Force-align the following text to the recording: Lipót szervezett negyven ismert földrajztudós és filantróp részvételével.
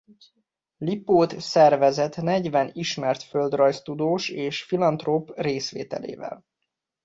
Lipót 0.77 1.39
szervezett 1.39 2.15
negyven 2.15 2.69
ismert 2.73 3.23
földrajztudós 3.23 4.29
és 4.29 4.63
filantróp 4.63 5.31
részvételével. 5.35 6.45